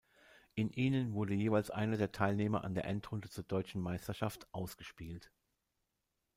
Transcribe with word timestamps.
In 0.55 0.71
ihnen 0.71 1.13
wurde 1.13 1.35
jeweils 1.35 1.69
einer 1.69 1.95
der 1.95 2.11
Teilnehmer 2.11 2.63
an 2.63 2.73
der 2.73 2.85
Endrunde 2.85 3.29
zur 3.29 3.43
deutschen 3.43 3.79
Meisterschaft 3.81 4.51
ausgespielt. 4.51 5.29